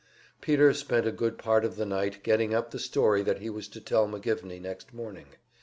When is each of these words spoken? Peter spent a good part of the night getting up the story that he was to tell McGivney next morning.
Peter 0.41 0.73
spent 0.73 1.05
a 1.05 1.11
good 1.11 1.37
part 1.37 1.63
of 1.63 1.75
the 1.75 1.85
night 1.85 2.23
getting 2.23 2.55
up 2.55 2.71
the 2.71 2.79
story 2.79 3.21
that 3.21 3.37
he 3.37 3.51
was 3.51 3.67
to 3.67 3.79
tell 3.79 4.07
McGivney 4.07 4.59
next 4.59 4.95
morning. 4.95 5.27